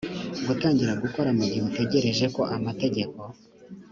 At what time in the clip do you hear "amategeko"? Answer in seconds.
2.55-3.19